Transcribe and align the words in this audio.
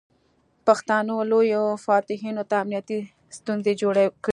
پښتانه 0.67 1.13
لویو 1.31 1.63
فاتحینو 1.85 2.43
ته 2.49 2.55
امنیتي 2.63 2.97
ستونزې 3.37 3.73
جوړې 3.81 4.05
کړې. 4.23 4.29